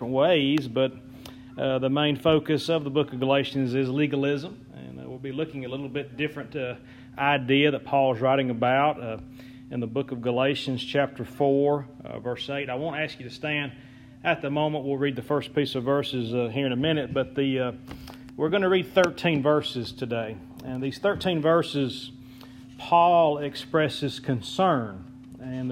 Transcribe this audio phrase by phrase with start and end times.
[0.00, 0.92] ways, but
[1.56, 5.30] uh, the main focus of the book of Galatians is legalism, and uh, we'll be
[5.30, 6.74] looking at a little bit different uh,
[7.16, 9.18] idea that Paul's writing about uh,
[9.70, 12.68] in the book of Galatians, chapter 4, uh, verse 8.
[12.68, 13.70] I won't ask you to stand
[14.24, 14.84] at the moment.
[14.84, 17.76] We'll read the first piece of verses uh, here in a minute, but the
[18.36, 22.10] we're going to read 13 verses today, and these 13 verses,
[22.78, 25.04] Paul expresses concern,
[25.40, 25.70] and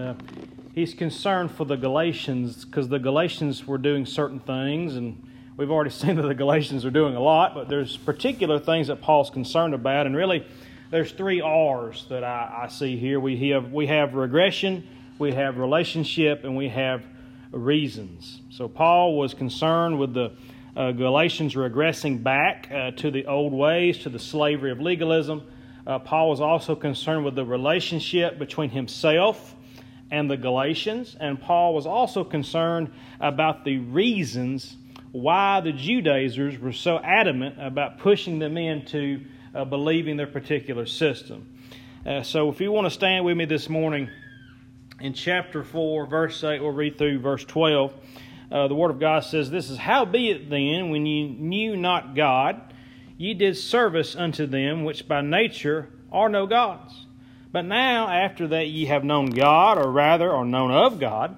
[0.72, 5.22] he's concerned for the Galatians because the Galatians were doing certain things, and
[5.56, 9.00] we've already seen that the Galatians are doing a lot, but there's particular things that
[9.00, 10.46] Paul's concerned about, and really,
[10.90, 13.18] there's three R's that I, I see here.
[13.18, 14.86] We have we have regression,
[15.18, 17.02] we have relationship, and we have
[17.50, 18.40] reasons.
[18.50, 20.32] So Paul was concerned with the
[20.76, 25.42] uh, Galatians regressing back uh, to the old ways, to the slavery of legalism.
[25.86, 29.54] Uh, Paul was also concerned with the relationship between himself
[30.12, 34.76] and the Galatians, and Paul was also concerned about the reasons
[35.10, 41.48] why the Judaizers were so adamant about pushing them into uh, believing their particular system.
[42.04, 44.10] Uh, so, if you want to stand with me this morning
[45.00, 47.94] in chapter 4, verse 8, we'll read through verse 12.
[48.50, 51.74] Uh, the Word of God says, This is how be it then, when ye knew
[51.74, 52.74] not God,
[53.16, 57.06] ye did service unto them which by nature are no gods.
[57.52, 61.36] But now, after that ye have known God, or rather are known of God,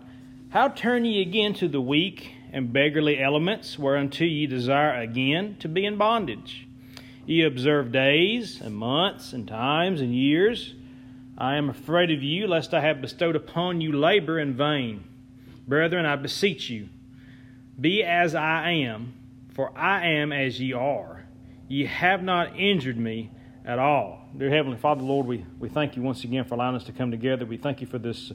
[0.50, 5.68] how turn ye again to the weak and beggarly elements, whereunto ye desire again to
[5.68, 6.68] be in bondage?
[7.26, 10.74] Ye observe days, and months, and times, and years.
[11.36, 15.02] I am afraid of you, lest I have bestowed upon you labor in vain.
[15.66, 16.90] Brethren, I beseech you,
[17.80, 19.14] be as I am,
[19.52, 21.24] for I am as ye are.
[21.66, 23.30] Ye have not injured me
[23.64, 24.28] at all.
[24.36, 27.10] Dear Heavenly Father, Lord, we, we thank you once again for allowing us to come
[27.10, 27.46] together.
[27.46, 28.30] We thank you for this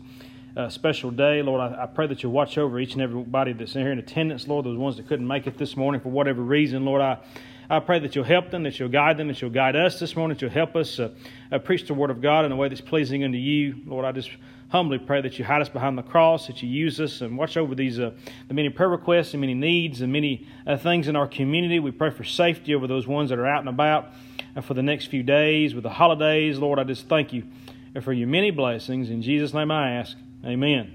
[0.57, 1.43] uh, special day.
[1.43, 3.99] Lord, I, I, pray that you watch over each and everybody that's in here in
[3.99, 6.83] attendance, Lord, those ones that couldn't make it this morning for whatever reason.
[6.83, 7.19] Lord, I,
[7.69, 10.15] I pray that you'll help them, that you'll guide them, that you'll guide us this
[10.15, 11.11] morning, that you'll help us uh,
[11.51, 13.75] uh, preach the Word of God in a way that's pleasing unto you.
[13.85, 14.31] Lord, I just
[14.69, 17.55] humbly pray that you hide us behind the cross, that you use us and watch
[17.55, 18.11] over these uh,
[18.47, 21.79] the many prayer requests and many needs and many uh, things in our community.
[21.79, 24.11] We pray for safety over those ones that are out and about
[24.61, 26.57] for the next few days with the holidays.
[26.57, 27.43] Lord, I just thank you
[28.01, 29.09] for your many blessings.
[29.09, 30.17] In Jesus' name I ask.
[30.45, 30.93] Amen.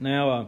[0.00, 0.46] Now, uh,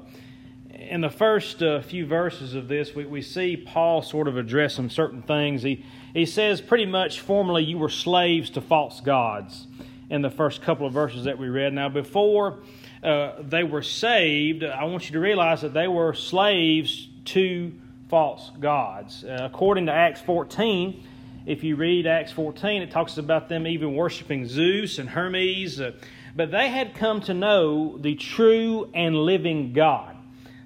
[0.70, 4.74] in the first uh, few verses of this, we, we see Paul sort of address
[4.74, 5.62] some certain things.
[5.62, 9.66] He, he says pretty much formally, you were slaves to false gods
[10.10, 11.72] in the first couple of verses that we read.
[11.72, 12.58] Now, before
[13.02, 17.72] uh, they were saved, I want you to realize that they were slaves to
[18.08, 19.24] false gods.
[19.24, 21.02] Uh, according to Acts 14,
[21.46, 25.80] if you read Acts 14, it talks about them even worshiping Zeus and Hermes.
[25.80, 25.92] Uh,
[26.34, 30.16] but they had come to know the true and living God.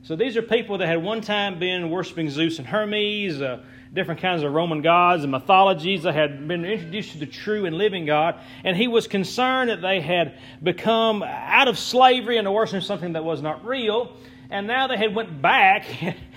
[0.03, 4.23] So these are people that had one time been worshiping Zeus and Hermes, uh, different
[4.23, 6.05] kinds of Roman gods and mythologies.
[6.05, 9.83] They had been introduced to the true and living God, and he was concerned that
[9.83, 14.17] they had become out of slavery and worshiping something that was not real.
[14.51, 15.87] And now they had went back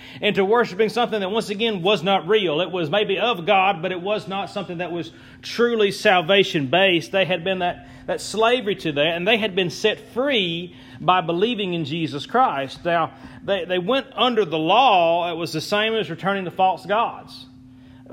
[0.21, 2.61] into worshiping something that once again was not real.
[2.61, 7.11] It was maybe of God, but it was not something that was truly salvation based.
[7.11, 11.21] They had been that, that slavery to that, and they had been set free by
[11.21, 12.85] believing in Jesus Christ.
[12.85, 13.13] Now,
[13.43, 17.47] they, they went under the law, it was the same as returning to false gods.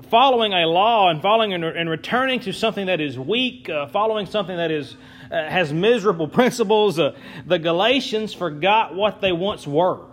[0.08, 4.56] Following a law and following and, returning to something that is weak, uh, following something
[4.56, 4.96] that is
[5.30, 6.98] uh, has miserable principles.
[6.98, 10.06] Uh, the Galatians forgot what they once were.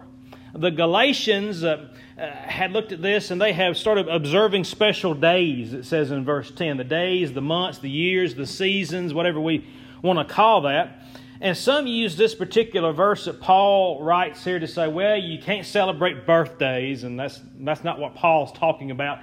[0.54, 5.74] The Galatians uh, uh, had looked at this and they have started observing special days,
[5.74, 9.66] it says in verse 10 the days, the months, the years, the seasons, whatever we
[10.02, 11.04] want to call that.
[11.40, 15.66] And some use this particular verse that Paul writes here to say, well, you can't
[15.66, 19.20] celebrate birthdays, and that's, that's not what Paul's talking about.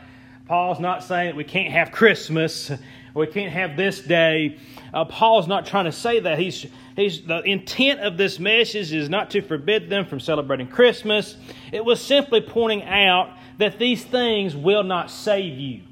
[0.46, 2.70] Paul's not saying that we can't have Christmas,
[3.14, 4.58] we can't have this day.
[4.92, 6.38] Uh, Paul's not trying to say that.
[6.38, 6.66] He's,
[6.96, 11.36] he's, the intent of this message is not to forbid them from celebrating Christmas.
[11.72, 15.82] It was simply pointing out that these things will not save you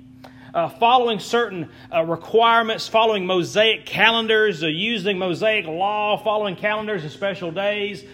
[0.54, 7.12] uh, following certain uh, requirements, following Mosaic calendars, uh, using Mosaic law, following calendars and
[7.12, 8.04] special days,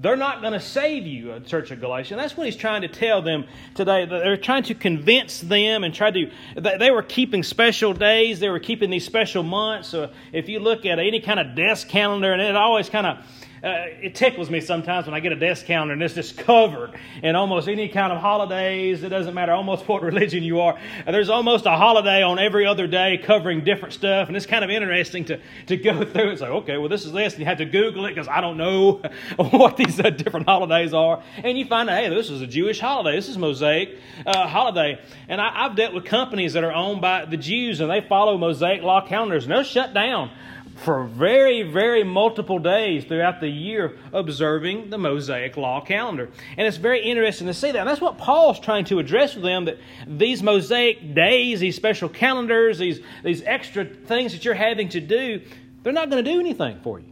[0.00, 2.16] they're not going to save you, uh, Church of Galatia.
[2.16, 3.44] That's what he's trying to tell them
[3.74, 4.06] today.
[4.06, 6.30] They're trying to convince them and try to.
[6.56, 8.40] They were keeping special days.
[8.40, 9.88] They were keeping these special months.
[9.88, 13.18] So if you look at any kind of desk calendar, and it always kind of
[13.62, 16.98] uh, it tickles me sometimes when I get a desk calendar and it's just covered
[17.22, 19.04] in almost any kind of holidays.
[19.04, 20.78] It doesn't matter almost what religion you are.
[21.06, 24.70] There's almost a holiday on every other day covering different stuff, and it's kind of
[24.70, 26.30] interesting to, to go through.
[26.30, 28.40] It's like, okay, well, this is this, and you have to Google it because I
[28.40, 29.00] don't know
[29.36, 31.22] what these uh, different holidays are.
[31.36, 33.16] And you find out, hey, this is a Jewish holiday.
[33.16, 34.98] This is Mosaic uh, holiday.
[35.28, 38.36] And I, I've dealt with companies that are owned by the Jews, and they follow
[38.36, 40.32] Mosaic law calendars, and they're shut down
[40.76, 46.30] for very, very multiple days throughout the year observing the Mosaic Law calendar.
[46.56, 47.78] And it's very interesting to see that.
[47.78, 52.08] And that's what Paul's trying to address with them that these Mosaic days, these special
[52.08, 55.40] calendars, these, these extra things that you're having to do,
[55.82, 57.06] they're not going to do anything for you.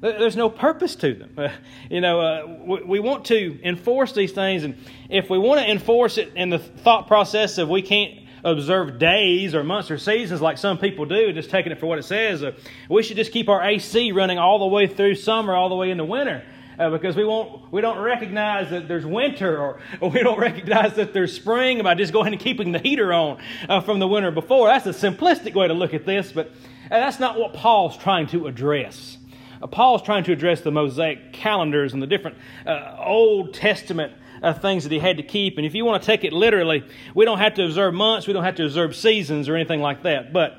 [0.00, 1.36] There's no purpose to them.
[1.88, 4.74] You know, uh, we, we, want to enforce these things, and
[5.08, 9.54] if we want to enforce it in the thought process of we can't observe days
[9.54, 12.42] or months or seasons like some people do, just taking it for what it says.
[12.42, 12.52] Uh,
[12.88, 15.90] we should just keep our AC running all the way through summer, all the way
[15.90, 16.44] into winter.
[16.78, 20.94] Uh, because we won't, we don't recognize that there's winter, or, or, we don't recognize
[20.94, 23.38] that there's spring by just going and keeping the heater on
[23.68, 24.68] uh, from the winter before.
[24.68, 26.52] That's a simplistic way to look at this, but
[26.90, 29.16] that's not what Paul's trying to address.
[29.62, 34.52] Uh, Paul's trying to address the Mosaic calendars and the different uh, Old Testament uh,
[34.54, 35.56] things that he had to keep.
[35.58, 36.84] And if you want to take it literally,
[37.14, 40.02] we don't have to observe months, we don't have to observe seasons or anything like
[40.02, 40.32] that.
[40.32, 40.56] But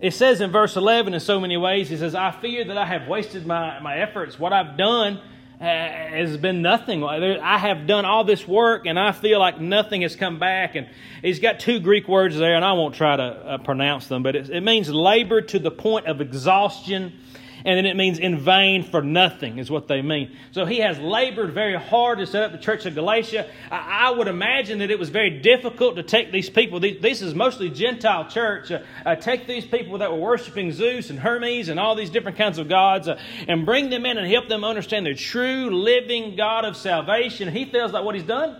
[0.00, 2.84] it says in verse 11 in so many ways, he says, I fear that I
[2.84, 4.38] have wasted my, my efforts.
[4.38, 5.20] What I've done
[5.60, 7.04] uh, has been nothing.
[7.04, 10.74] I have done all this work and I feel like nothing has come back.
[10.74, 10.88] And
[11.22, 14.36] he's got two Greek words there, and I won't try to uh, pronounce them, but
[14.36, 17.18] it, it means labor to the point of exhaustion
[17.64, 20.36] and then it means in vain for nothing, is what they mean.
[20.50, 23.48] So he has labored very hard to set up the church of Galatia.
[23.70, 27.22] I, I would imagine that it was very difficult to take these people, these, this
[27.22, 31.70] is mostly Gentile church, uh, uh, take these people that were worshiping Zeus and Hermes
[31.70, 33.18] and all these different kinds of gods uh,
[33.48, 37.50] and bring them in and help them understand the true living God of salvation.
[37.50, 38.56] He feels like what he's done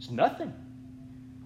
[0.00, 0.52] is nothing.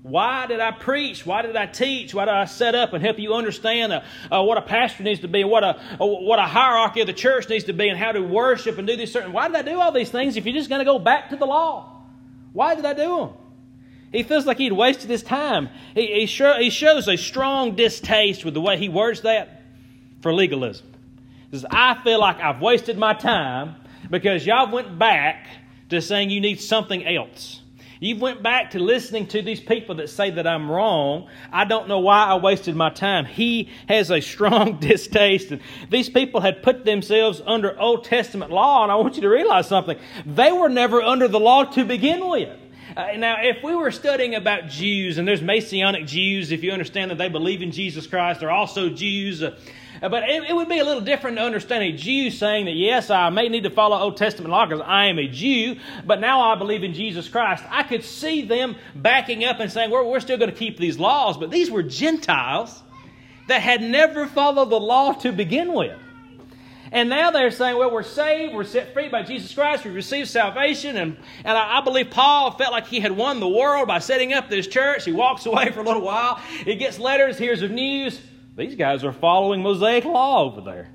[0.02, 1.24] Why did I preach?
[1.24, 2.12] Why did I teach?
[2.12, 4.02] Why did I set up and help you understand uh,
[4.32, 7.12] uh, what a pastor needs to be, what a uh, what a hierarchy of the
[7.12, 9.32] church needs to be, and how to worship and do these certain?
[9.32, 11.36] Why did I do all these things if you're just going to go back to
[11.36, 12.02] the law?
[12.52, 13.30] Why did I do them?
[14.10, 15.70] He feels like he'd wasted his time.
[15.94, 19.62] He, he, he shows a strong distaste with the way he words that
[20.20, 20.86] for legalism.
[21.50, 23.76] He says, I feel like I've wasted my time
[24.10, 25.46] because y'all went back
[25.88, 27.61] to saying you need something else.
[28.02, 31.28] You went back to listening to these people that say that I'm wrong.
[31.52, 33.24] I don't know why I wasted my time.
[33.24, 35.52] He has a strong distaste.
[35.52, 39.28] And these people had put themselves under Old Testament law, and I want you to
[39.28, 39.96] realize something.
[40.26, 42.58] They were never under the law to begin with.
[42.96, 47.12] Uh, now, if we were studying about Jews, and there's Messianic Jews, if you understand
[47.12, 49.44] that they believe in Jesus Christ, they're also Jews.
[49.44, 49.56] Uh,
[50.08, 53.08] but it, it, would be a little different to understand a Jew saying that, yes,
[53.08, 56.40] I may need to follow Old Testament law because I am a Jew, but now
[56.40, 57.62] I believe in Jesus Christ.
[57.68, 60.98] I could see them backing up and saying, well, we're still going to keep these
[60.98, 61.38] laws.
[61.38, 62.82] But these were Gentiles
[63.46, 65.98] that had never followed the law to begin with.
[66.90, 70.28] And now they're saying, well, we're saved, we're set free by Jesus Christ, we received
[70.28, 70.98] salvation.
[70.98, 74.34] And, and I, I, believe Paul felt like he had won the world by setting
[74.34, 75.06] up this church.
[75.06, 78.20] He walks away for a little while, he gets letters, hears of news.
[78.56, 80.88] These guys are following Mosaic law over there.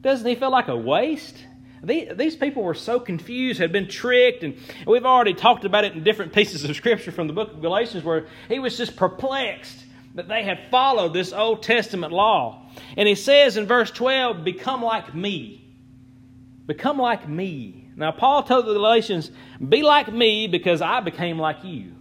[0.00, 1.36] Doesn't he feel like a waste?
[1.82, 4.56] These people were so confused, had been tricked, and
[4.86, 8.02] we've already talked about it in different pieces of Scripture from the book of Galatians
[8.02, 9.84] where he was just perplexed
[10.14, 12.66] that they had followed this Old Testament law.
[12.96, 15.62] And he says in verse 12, Become like me.
[16.66, 17.90] Become like me.
[17.94, 19.30] Now, Paul told the Galatians,
[19.66, 21.95] Be like me because I became like you.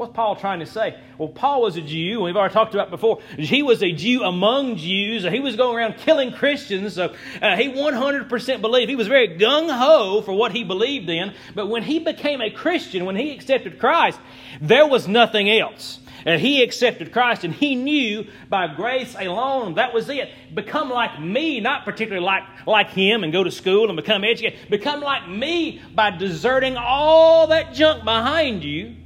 [0.00, 0.98] What's Paul trying to say?
[1.18, 3.20] Well, Paul was a Jew, we've already talked about before.
[3.36, 5.24] He was a Jew among Jews.
[5.24, 6.94] He was going around killing Christians.
[6.94, 8.88] So uh, he 100% believed.
[8.88, 11.34] He was very gung ho for what he believed in.
[11.54, 14.18] But when he became a Christian, when he accepted Christ,
[14.58, 15.98] there was nothing else.
[16.24, 20.30] And he accepted Christ, and he knew by grace alone that was it.
[20.54, 24.70] Become like me, not particularly like, like him and go to school and become educated.
[24.70, 28.96] Become like me by deserting all that junk behind you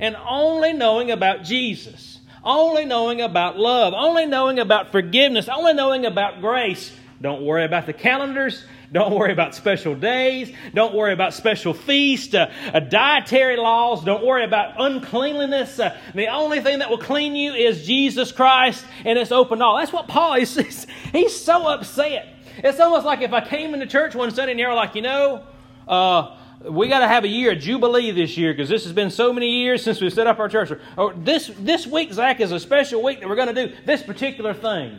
[0.00, 6.06] and only knowing about Jesus, only knowing about love, only knowing about forgiveness, only knowing
[6.06, 6.90] about grace.
[7.20, 8.64] Don't worry about the calendars.
[8.92, 10.52] Don't worry about special days.
[10.74, 14.02] Don't worry about special feasts, uh, uh, dietary laws.
[14.02, 15.78] Don't worry about uncleanliness.
[15.78, 19.76] Uh, the only thing that will clean you is Jesus Christ and it's open all.
[19.76, 20.56] That's what Paul is.
[20.56, 22.34] He's, he's so upset.
[22.58, 25.44] It's almost like if I came into church one Sunday and you're like, you know,
[25.86, 26.36] uh,
[26.68, 29.32] we got to have a year of jubilee this year because this has been so
[29.32, 30.70] many years since we've set up our church.
[30.96, 34.02] Or, this this week, Zach, is a special week that we're going to do this
[34.02, 34.98] particular thing.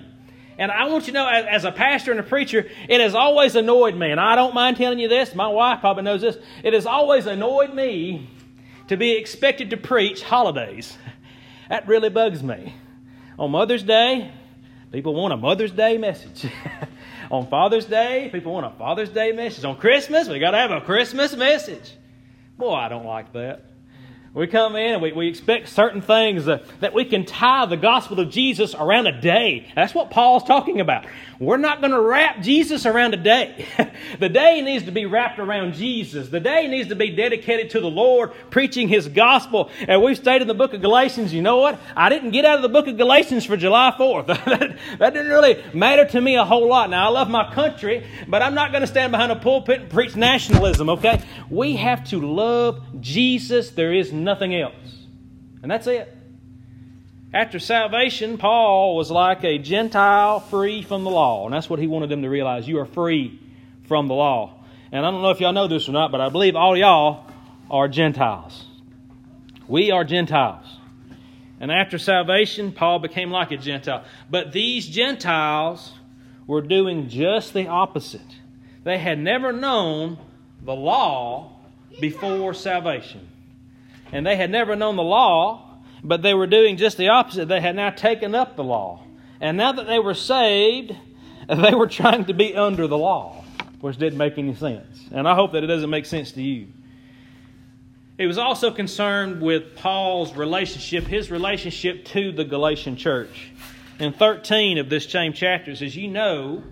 [0.57, 3.15] And I want you to know, as, as, a pastor and a preacher, it has
[3.15, 5.33] always annoyed me, and I don't mind telling you this.
[5.33, 6.37] My wife probably knows this.
[6.63, 8.29] It has always annoyed me
[8.87, 10.97] to be expected to preach holidays.
[11.69, 12.75] That really bugs me.
[13.39, 14.29] On Mother's Day,
[14.91, 16.45] people want a Mother's Day message.
[17.31, 19.63] On Father's Day, people want a Father's Day message.
[19.63, 21.95] On Christmas, we got to have a Christmas message.
[22.57, 23.70] Boy, I don't like that.
[24.33, 27.75] We come in and we, we expect certain things uh, that we can tie the
[27.75, 29.69] gospel of Jesus around a day.
[29.75, 31.05] That's what Paul's talking about.
[31.37, 33.65] We're not going to wrap Jesus around a day.
[34.19, 36.29] the day needs to be wrapped around Jesus.
[36.29, 39.69] The day needs to be dedicated to the Lord, preaching His gospel.
[39.85, 41.79] And we've stated in the book of Galatians, you know what?
[41.95, 44.27] I didn't get out of the book of Galatians for July 4th.
[44.99, 46.89] that didn't really matter to me a whole lot.
[46.89, 49.89] Now, I love my country, but I'm not going to stand behind a pulpit and
[49.89, 51.21] preach nationalism, okay?
[51.49, 53.71] We have to love Jesus.
[53.71, 55.05] There is nothing else.
[55.61, 56.17] And that's it.
[57.33, 61.45] After salvation, Paul was like a Gentile free from the law.
[61.45, 62.67] And that's what he wanted them to realize.
[62.67, 63.39] You are free
[63.87, 64.59] from the law.
[64.91, 67.25] And I don't know if y'all know this or not, but I believe all y'all
[67.69, 68.65] are Gentiles.
[69.67, 70.65] We are Gentiles.
[71.61, 74.03] And after salvation, Paul became like a Gentile.
[74.29, 75.93] But these Gentiles
[76.47, 78.21] were doing just the opposite.
[78.83, 80.17] They had never known
[80.63, 81.53] the law
[82.01, 83.30] before salvation
[84.11, 87.47] and they had never known the law, but they were doing just the opposite.
[87.47, 89.03] They had now taken up the law.
[89.39, 90.95] And now that they were saved,
[91.47, 93.43] they were trying to be under the law,
[93.79, 95.05] which didn't make any sense.
[95.11, 96.67] And I hope that it doesn't make sense to you.
[98.17, 103.51] He was also concerned with Paul's relationship, his relationship to the Galatian church.
[103.99, 106.63] In 13 of this same chapter, it says, You know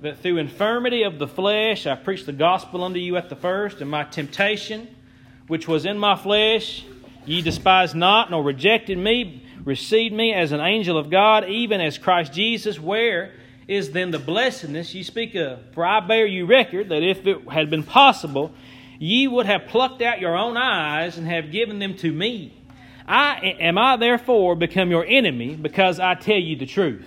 [0.00, 3.80] that through infirmity of the flesh I preached the gospel unto you at the first,
[3.80, 4.88] and my temptation
[5.52, 6.82] which was in my flesh,
[7.26, 11.98] ye despised not, nor rejected me, received me as an angel of God, even as
[11.98, 12.80] Christ Jesus.
[12.80, 13.34] Where
[13.68, 15.60] is then the blessedness ye speak of?
[15.74, 18.54] For I bear you record that if it had been possible,
[18.98, 22.54] ye would have plucked out your own eyes and have given them to me.
[23.06, 27.06] I am I therefore become your enemy because I tell you the truth.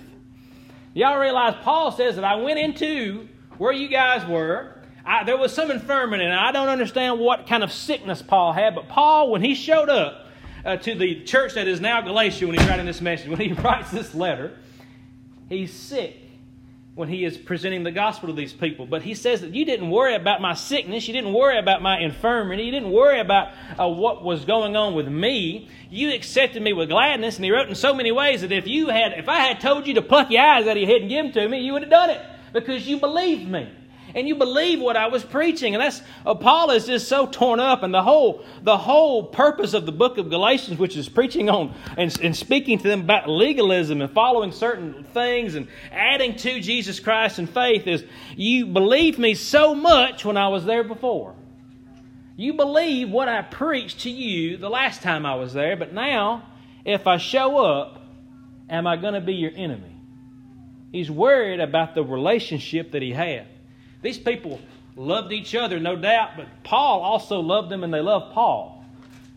[0.93, 4.75] Y'all realize Paul says that I went into where you guys were
[5.05, 8.73] I, there was some infirmity, and I don't understand what kind of sickness Paul had,
[8.73, 10.25] but Paul, when he showed up
[10.65, 13.53] uh, to the church that is now Galatia, when he's writing this message, when he
[13.61, 14.57] writes this letter,
[15.47, 16.17] he's sick
[16.95, 18.87] when he is presenting the gospel to these people.
[18.87, 21.99] But he says that you didn't worry about my sickness, you didn't worry about my
[21.99, 25.69] infirmity, you didn't worry about uh, what was going on with me.
[25.91, 28.87] You accepted me with gladness, and he wrote in so many ways that if you
[28.87, 31.09] had, if I had told you to pluck your eyes out of your head and
[31.09, 32.21] give them to me, you would have done it
[32.53, 33.69] because you believed me
[34.15, 35.75] and you believe what I was preaching.
[35.75, 39.73] And that's uh, Paul is just so torn up, and the whole the whole purpose
[39.73, 43.29] of the book of Galatians, which is preaching on and, and speaking to them about
[43.29, 48.03] legalism and following certain things and adding to Jesus Christ and faith, is
[48.35, 51.35] you believed me so much when I was there before.
[52.37, 56.43] You believe what I preached to you the last time I was there, but now,
[56.83, 58.01] if I show up,
[58.69, 59.95] am I going to be your enemy?
[60.91, 63.47] He's worried about the relationship that he had.
[64.05, 64.61] These people
[64.95, 68.85] loved each other, no doubt, but Paul also loved them and they loved Paul.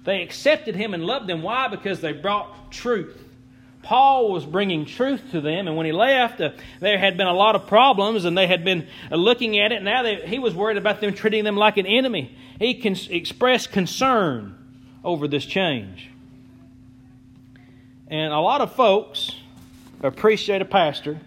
[0.04, 1.40] They accepted him and loved him.
[1.40, 1.68] Why?
[1.68, 3.16] Because they brought truth.
[3.82, 7.32] Paul was bringing truth to them, and when he left, uh, there had been a
[7.32, 9.82] lot of problems, and they had been uh, looking at it.
[9.82, 12.36] Now they, he was worried about them treating them like an enemy.
[12.58, 14.54] He can expressed concern
[15.02, 16.10] over this change.
[18.08, 19.32] And a lot of folks
[20.02, 21.20] appreciate a pastor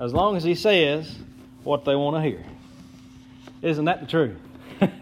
[0.00, 1.16] as long as he says
[1.62, 2.44] what they want to hear.
[3.64, 4.36] Isn't that the truth?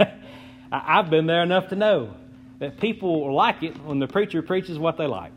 [0.72, 2.14] I've been there enough to know
[2.60, 5.32] that people like it when the preacher preaches what they like.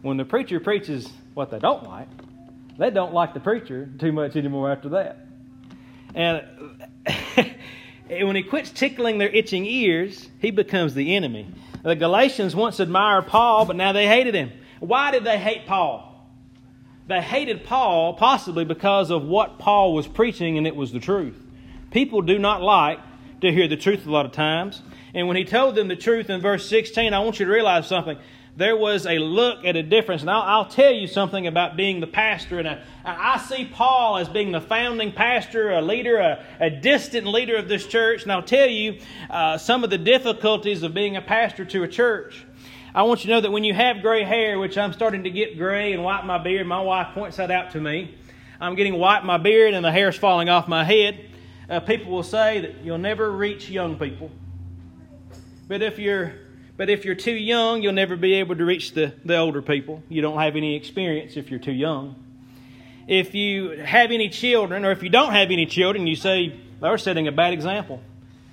[0.00, 2.08] When the preacher preaches what they don't like,
[2.78, 5.26] they don't like the preacher too much anymore after that.
[8.10, 11.46] And when he quits tickling their itching ears, he becomes the enemy.
[11.82, 14.50] The Galatians once admired Paul, but now they hated him.
[14.80, 16.26] Why did they hate Paul?
[17.06, 21.36] They hated Paul possibly because of what Paul was preaching, and it was the truth.
[21.90, 23.00] People do not like
[23.40, 24.82] to hear the truth a lot of times.
[25.14, 27.86] And when he told them the truth in verse 16, I want you to realize
[27.86, 28.18] something.
[28.56, 30.20] There was a look at a difference.
[30.20, 32.58] And I'll, I'll tell you something about being the pastor.
[32.58, 37.26] And I, I, see Paul as being the founding pastor, a leader, a, a distant
[37.26, 38.24] leader of this church.
[38.24, 38.98] And I'll tell you
[39.30, 42.44] uh, some of the difficulties of being a pastor to a church.
[42.94, 45.30] I want you to know that when you have gray hair, which I'm starting to
[45.30, 48.14] get gray and white my beard, my wife points that out to me.
[48.60, 51.27] I'm getting white my beard and the hair's falling off my head
[51.68, 54.30] uh, people will say that you'll never reach young people.
[55.68, 56.32] But if you're
[56.76, 60.00] but if you're too young, you'll never be able to reach the, the older people.
[60.08, 62.14] You don't have any experience if you're too young.
[63.08, 66.98] if you have any children, or if you don't have any children, you say they're
[66.98, 68.00] setting a bad example.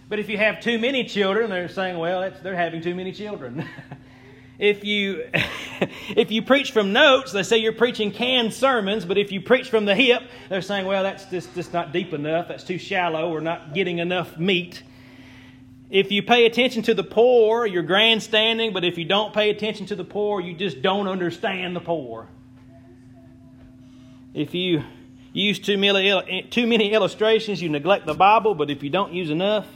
[0.09, 3.67] But if you have too many children, they're saying, well, they're having too many children.
[4.57, 5.25] if you
[6.15, 9.05] if you preach from notes, they say you're preaching canned sermons.
[9.05, 12.13] But if you preach from the hip, they're saying, well, that's just, just not deep
[12.13, 12.47] enough.
[12.47, 13.31] That's too shallow.
[13.31, 14.83] We're not getting enough meat.
[15.89, 18.73] If you pay attention to the poor, you're grandstanding.
[18.73, 22.27] But if you don't pay attention to the poor, you just don't understand the poor.
[24.33, 24.83] If you
[25.31, 29.29] use too many, too many illustrations, you neglect the Bible, but if you don't use
[29.29, 29.67] enough,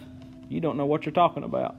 [0.49, 1.77] you don't know what you're talking about.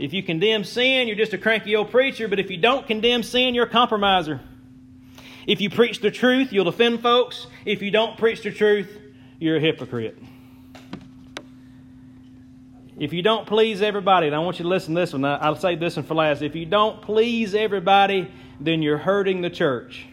[0.00, 3.22] If you condemn sin, you're just a cranky old preacher, but if you don't condemn
[3.22, 4.40] sin, you're a compromiser.
[5.46, 7.46] If you preach the truth, you'll offend folks.
[7.66, 8.90] If you don't preach the truth,
[9.38, 10.16] you're a hypocrite.
[12.98, 15.56] If you don't please everybody, and I want you to listen to this one, I'll
[15.56, 16.40] say this one for last.
[16.40, 20.06] If you don't please everybody, then you're hurting the church.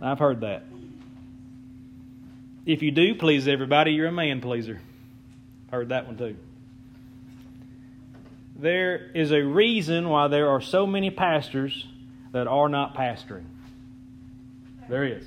[0.00, 0.64] I've heard that.
[2.64, 4.80] If you do please everybody, you're a man pleaser.
[5.72, 6.36] Heard that one too.
[8.58, 11.86] There is a reason why there are so many pastors
[12.32, 13.44] that are not pastoring.
[14.88, 15.24] There is.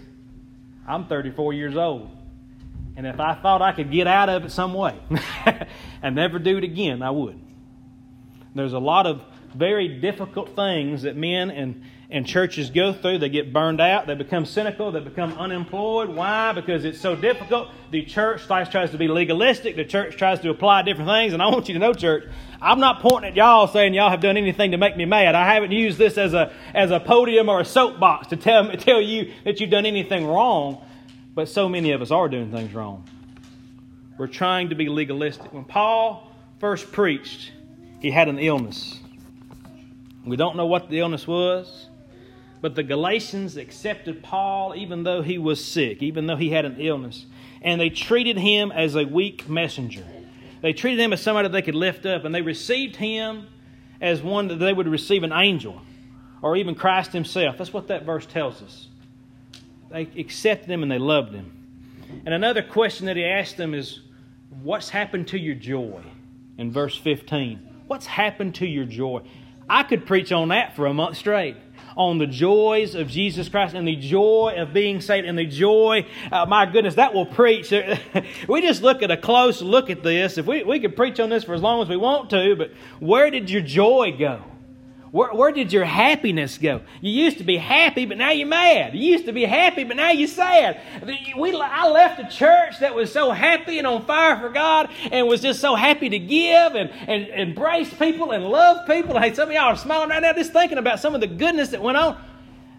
[0.87, 2.09] I'm 34 years old.
[2.95, 4.99] And if I thought I could get out of it some way
[6.01, 7.39] and never do it again, I would.
[8.55, 9.21] There's a lot of
[9.55, 13.19] very difficult things that men and, and churches go through.
[13.19, 14.07] They get burned out.
[14.07, 14.91] They become cynical.
[14.91, 16.09] They become unemployed.
[16.09, 16.53] Why?
[16.53, 17.69] Because it's so difficult.
[17.91, 19.75] The church tries to be legalistic.
[19.75, 21.33] The church tries to apply different things.
[21.33, 22.25] And I want you to know, church,
[22.61, 25.35] I'm not pointing at y'all saying y'all have done anything to make me mad.
[25.35, 29.01] I haven't used this as a, as a podium or a soapbox to tell, tell
[29.01, 30.83] you that you've done anything wrong.
[31.35, 33.07] But so many of us are doing things wrong.
[34.17, 35.53] We're trying to be legalistic.
[35.53, 36.29] When Paul
[36.59, 37.51] first preached,
[38.01, 38.99] he had an illness.
[40.25, 41.87] We don't know what the illness was,
[42.61, 46.77] but the Galatians accepted Paul even though he was sick, even though he had an
[46.79, 47.25] illness.
[47.61, 50.05] And they treated him as a weak messenger.
[50.61, 53.47] They treated him as somebody they could lift up, and they received him
[54.01, 55.81] as one that they would receive an angel
[56.41, 57.57] or even Christ himself.
[57.57, 58.87] That's what that verse tells us.
[59.89, 61.55] They accepted him and they loved him.
[62.25, 64.01] And another question that he asked them is,
[64.63, 66.01] What's happened to your joy?
[66.57, 67.83] In verse 15.
[67.87, 69.21] What's happened to your joy?
[69.69, 71.55] I could preach on that for a month straight.
[71.95, 76.05] On the joys of Jesus Christ and the joy of being saved and the joy,
[76.31, 77.71] uh, my goodness, that will preach.
[78.47, 80.37] we just look at a close look at this.
[80.37, 82.71] If we, we could preach on this for as long as we want to, but
[82.99, 84.43] where did your joy go?
[85.11, 86.81] Where, where did your happiness go?
[87.01, 88.93] You used to be happy, but now you're mad.
[88.93, 90.79] You used to be happy, but now you're sad.
[91.35, 95.27] We, I left a church that was so happy and on fire for God and
[95.27, 99.19] was just so happy to give and, and, embrace people and love people.
[99.19, 101.69] Hey, some of y'all are smiling right now just thinking about some of the goodness
[101.69, 102.21] that went on.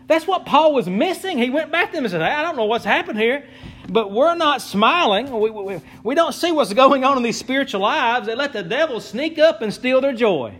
[0.06, 1.38] That's what Paul was missing.
[1.38, 3.44] He went back to them and said, I don't know what's happened here,
[3.88, 5.30] but we're not smiling.
[5.30, 8.26] We, we, we don't see what's going on in these spiritual lives.
[8.26, 10.56] They let the devil sneak up and steal their joy.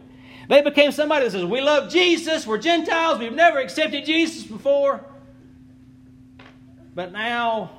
[0.51, 5.01] They became somebody that says, We love Jesus, we're Gentiles, we've never accepted Jesus before.
[6.93, 7.71] But now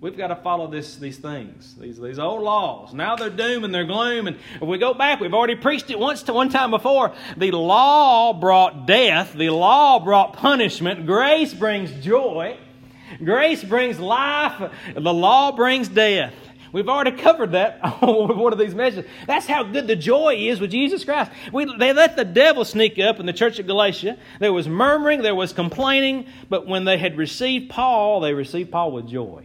[0.00, 2.94] we've got to follow this, these things, these, these old laws.
[2.94, 4.28] Now they're doom and they're gloom.
[4.28, 7.12] And if we go back, we've already preached it once to one time before.
[7.36, 11.04] The law brought death, the law brought punishment.
[11.04, 12.56] Grace brings joy,
[13.22, 16.32] grace brings life, the law brings death.
[16.74, 19.08] We've already covered that on one of these messages.
[19.28, 21.30] That's how good the joy is with Jesus Christ.
[21.52, 24.18] We, they let the devil sneak up in the church of Galatia.
[24.40, 28.90] There was murmuring, there was complaining, but when they had received Paul, they received Paul
[28.90, 29.44] with joy.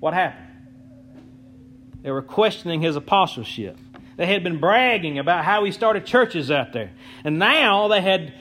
[0.00, 0.44] What happened?
[2.02, 3.78] They were questioning his apostleship.
[4.18, 6.90] They had been bragging about how he started churches out there.
[7.24, 8.34] And now they had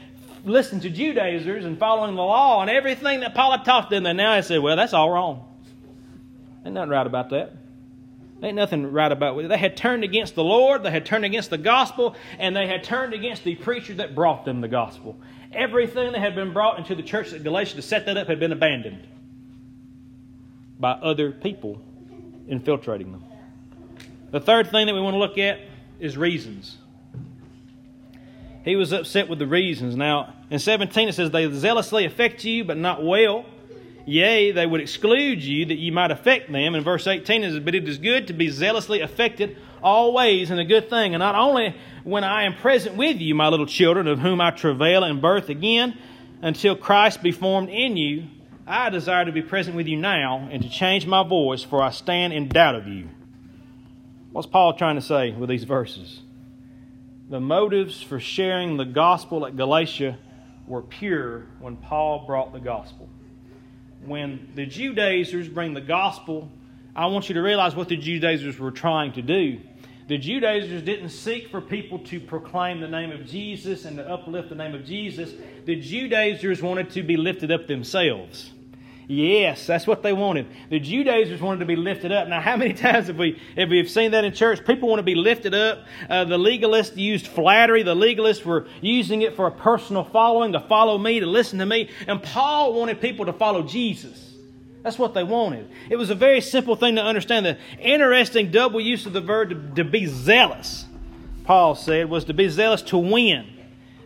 [0.43, 4.05] listened to Judaizers and following the law and everything that Paul had taught them.
[4.05, 5.45] And now they said, well, that's all wrong.
[6.65, 7.53] Ain't nothing right about that.
[8.41, 9.47] Ain't nothing right about it.
[9.47, 12.83] They had turned against the Lord, they had turned against the gospel, and they had
[12.83, 15.17] turned against the preacher that brought them the gospel.
[15.51, 18.39] Everything that had been brought into the church at Galatia to set that up had
[18.39, 19.07] been abandoned
[20.79, 21.81] by other people
[22.47, 23.23] infiltrating them.
[24.29, 25.59] The third thing that we want to look at
[25.99, 26.77] is reasons.
[28.63, 29.95] He was upset with the reasons.
[29.95, 33.45] Now, in 17 it says, They zealously affect you, but not well.
[34.07, 36.75] Yea, they would exclude you that you might affect them.
[36.75, 40.63] And verse 18 is, But it is good to be zealously affected always in a
[40.63, 41.13] good thing.
[41.13, 44.51] And not only when I am present with you, my little children, of whom I
[44.51, 45.97] travail in birth again,
[46.41, 48.27] until Christ be formed in you,
[48.65, 51.89] I desire to be present with you now and to change my voice, for I
[51.89, 53.09] stand in doubt of you.
[54.31, 56.21] What's Paul trying to say with these verses?
[57.29, 60.17] The motives for sharing the gospel at Galatia
[60.65, 63.09] were pure when Paul brought the gospel.
[64.05, 66.51] When the Judaizers bring the gospel,
[66.95, 69.59] I want you to realize what the Judaizers were trying to do.
[70.07, 74.49] The Judaizers didn't seek for people to proclaim the name of Jesus and to uplift
[74.49, 75.33] the name of Jesus.
[75.65, 78.53] The Judaizers wanted to be lifted up themselves.
[79.09, 80.47] Yes, that's what they wanted.
[80.69, 82.27] The Judaizers wanted to be lifted up.
[82.27, 84.65] Now, how many times have we have we seen that in church?
[84.65, 85.85] People want to be lifted up.
[86.09, 87.83] Uh, the legalists used flattery.
[87.83, 91.65] The legalists were using it for a personal following, to follow me, to listen to
[91.65, 91.89] me.
[92.05, 94.33] And Paul wanted people to follow Jesus.
[94.83, 95.69] That's what they wanted.
[95.89, 97.45] It was a very simple thing to understand.
[97.45, 100.85] The interesting double use of the verb to, to be zealous,
[101.45, 103.47] Paul said, was to be zealous to win.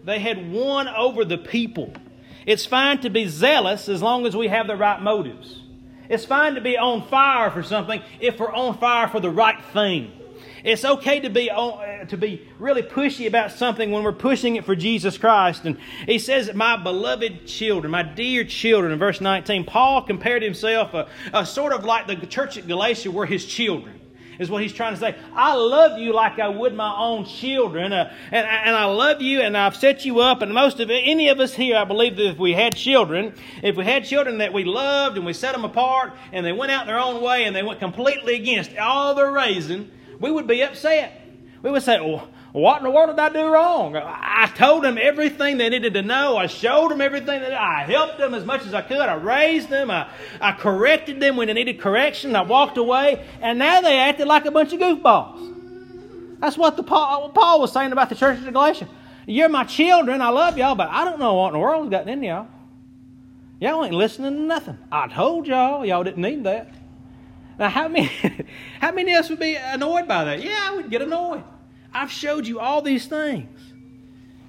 [0.04, 1.94] They had won over the people.
[2.46, 5.62] It's fine to be zealous as long as we have the right motives.
[6.10, 9.64] It's fine to be on fire for something if we're on fire for the right
[9.74, 10.12] thing.
[10.64, 14.66] It's okay to be uh, to be really pushy about something when we're pushing it
[14.66, 15.66] for Jesus Christ.
[15.66, 20.94] And he says, "My beloved children, my dear children." In verse 19, Paul compared himself
[20.94, 24.01] a, a sort of like the church at Galatia were his children
[24.42, 25.16] is what he's trying to say.
[25.36, 29.40] I love you like I would my own children, uh, and, and I love you,
[29.40, 30.42] and I've set you up.
[30.42, 33.36] And most of it, any of us here, I believe that if we had children,
[33.62, 36.72] if we had children that we loved and we set them apart, and they went
[36.72, 40.64] out their own way and they went completely against all their raising, we would be
[40.64, 41.22] upset.
[41.62, 43.96] We would say, "Oh." What in the world did I do wrong?
[43.96, 46.36] I told them everything they needed to know.
[46.36, 49.00] I showed them everything that I helped them as much as I could.
[49.00, 49.90] I raised them.
[49.90, 50.10] I,
[50.42, 52.36] I corrected them when they needed correction.
[52.36, 56.40] I walked away, and now they acted like a bunch of goofballs.
[56.40, 58.90] That's what the Paul, Paul was saying about the church of Galatia.
[59.28, 60.22] You're my children.
[60.22, 62.48] I love y'all, but I don't know what in the world's gotten into y'all.
[63.62, 64.78] Y'all ain't listening to nothing.
[64.92, 66.74] I told y'all, y'all didn't need that.
[67.60, 68.12] Now, how many,
[68.82, 70.44] how many of us would be annoyed by that?
[70.44, 71.44] Yeah, I would get annoyed.
[71.94, 73.50] I've showed you all these things.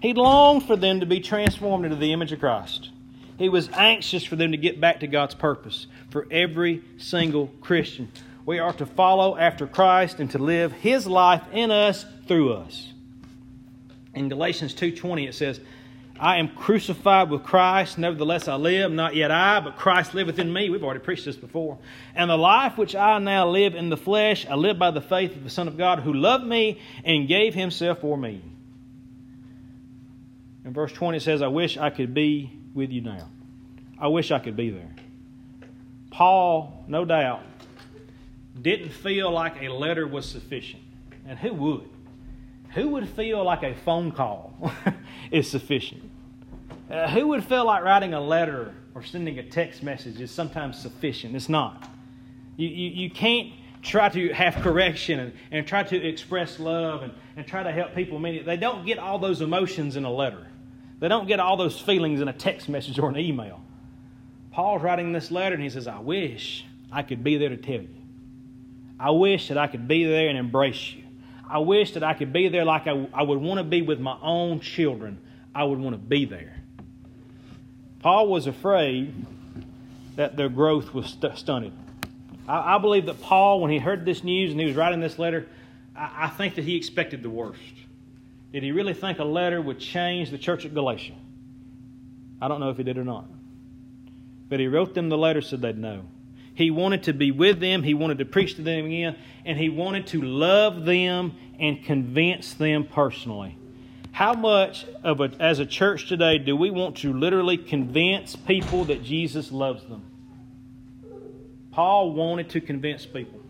[0.00, 2.90] He longed for them to be transformed into the image of Christ.
[3.38, 8.10] He was anxious for them to get back to God's purpose for every single Christian.
[8.44, 12.92] We are to follow after Christ and to live his life in us through us.
[14.14, 15.60] In Galatians 2:20 it says,
[16.22, 20.52] I am crucified with Christ, nevertheless I live, not yet I, but Christ liveth in
[20.52, 20.70] me.
[20.70, 21.78] We've already preached this before.
[22.14, 25.34] And the life which I now live in the flesh, I live by the faith
[25.34, 28.40] of the Son of God who loved me and gave himself for me.
[30.64, 33.28] In verse 20 it says, I wish I could be with you now.
[33.98, 34.94] I wish I could be there.
[36.12, 37.42] Paul, no doubt,
[38.60, 40.84] didn't feel like a letter was sufficient.
[41.26, 41.88] And who would?
[42.74, 44.54] Who would feel like a phone call
[45.32, 46.11] is sufficient?
[46.92, 50.78] Uh, who would feel like writing a letter or sending a text message is sometimes
[50.78, 51.34] sufficient?
[51.34, 51.88] It's not.
[52.58, 57.14] You, you, you can't try to have correction and, and try to express love and,
[57.34, 58.20] and try to help people.
[58.20, 60.46] They don't get all those emotions in a letter,
[61.00, 63.62] they don't get all those feelings in a text message or an email.
[64.50, 67.80] Paul's writing this letter and he says, I wish I could be there to tell
[67.80, 67.88] you.
[69.00, 71.04] I wish that I could be there and embrace you.
[71.48, 73.98] I wish that I could be there like I, I would want to be with
[73.98, 75.18] my own children.
[75.54, 76.61] I would want to be there.
[78.02, 79.14] Paul was afraid
[80.16, 81.72] that their growth was st- stunted.
[82.48, 85.18] I, I, believe that Paul, when he heard this news and he was writing this
[85.18, 85.48] letter,
[85.96, 87.60] I, I think that he expected the worst.
[88.52, 91.14] Did he really think a letter would change the church at Galatia?
[92.40, 93.26] I don't know if he did or not.
[94.48, 96.02] But he wrote them the letter so they'd know.
[96.54, 99.68] He wanted to be with them, he wanted to preach to them again, and he
[99.68, 103.56] wanted to love them and convince them personally.
[104.12, 108.84] How much of a, as a church today do we want to literally convince people
[108.84, 110.02] that Jesus loves them?
[111.70, 113.40] Paul wanted to convince people.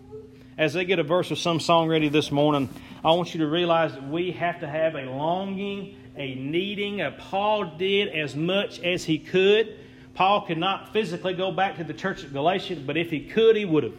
[0.56, 2.68] As they get a verse of some song ready this morning,
[3.04, 7.00] I want you to realize that we have to have a longing, a needing.
[7.00, 9.76] A Paul did as much as he could.
[10.14, 13.56] Paul could not physically go back to the church at Galatia, but if he could,
[13.56, 13.94] he would have.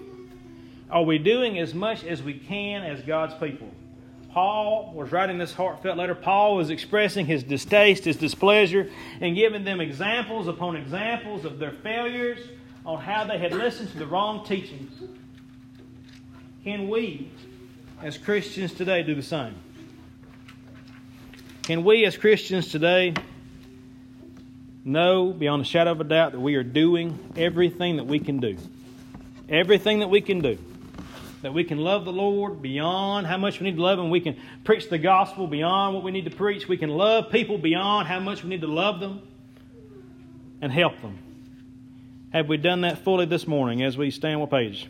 [0.89, 3.69] Are we doing as much as we can as God's people?
[4.34, 6.15] Paul was writing this heartfelt letter.
[6.15, 8.89] Paul was expressing his distaste, his displeasure,
[9.22, 12.39] and giving them examples upon examples of their failures
[12.84, 14.91] on how they had listened to the wrong teachings.
[16.63, 17.30] Can we,
[18.02, 19.54] as Christians today, do the same?
[21.62, 23.13] Can we, as Christians today,
[24.84, 28.39] know beyond a shadow of a doubt that we are doing everything that we can
[28.39, 28.58] do?
[29.48, 30.58] Everything that we can do
[31.43, 34.10] that we can love the Lord beyond how much we need to love Him.
[34.10, 36.69] We can preach the gospel beyond what we need to preach.
[36.69, 39.21] We can love people beyond how much we need to love them
[40.62, 41.19] and help them.
[42.32, 44.88] Have we done that fully this morning as we stand with page?